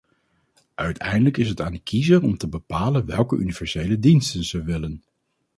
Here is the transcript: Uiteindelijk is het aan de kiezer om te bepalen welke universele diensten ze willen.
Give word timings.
Uiteindelijk 0.75 1.37
is 1.37 1.49
het 1.49 1.61
aan 1.61 1.71
de 1.73 1.79
kiezer 1.83 2.23
om 2.23 2.37
te 2.37 2.47
bepalen 2.49 3.05
welke 3.05 3.35
universele 3.37 3.99
diensten 3.99 4.43
ze 4.43 4.63
willen. 4.63 5.03